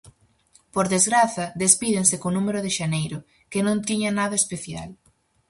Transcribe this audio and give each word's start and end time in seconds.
Por 0.73 0.85
desgraza, 0.95 1.45
despídense 1.63 2.15
co 2.21 2.29
número 2.37 2.59
de 2.65 2.71
xaneiro, 2.77 3.17
que 3.51 3.65
non 3.65 3.77
tiña 3.87 4.11
nada 4.19 4.35
especial. 4.41 4.89